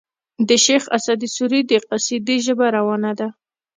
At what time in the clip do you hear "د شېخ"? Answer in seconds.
0.47-0.83